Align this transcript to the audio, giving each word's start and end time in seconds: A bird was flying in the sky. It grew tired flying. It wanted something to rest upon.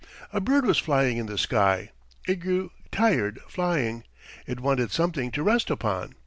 A 0.33 0.41
bird 0.41 0.65
was 0.65 0.79
flying 0.79 1.17
in 1.17 1.27
the 1.27 1.37
sky. 1.37 1.91
It 2.27 2.37
grew 2.39 2.71
tired 2.91 3.39
flying. 3.47 4.03
It 4.47 4.59
wanted 4.59 4.89
something 4.91 5.29
to 5.29 5.43
rest 5.43 5.69
upon. 5.69 6.15